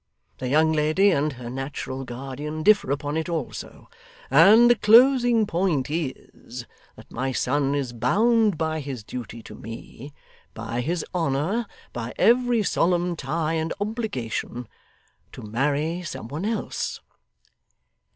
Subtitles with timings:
[0.39, 3.87] The young lady and her natural guardian differ upon it, also.
[4.31, 10.11] And the closing point is, that my son is bound by his duty to me,
[10.55, 14.67] by his honour, by every solemn tie and obligation,
[15.33, 16.99] to marry some one else.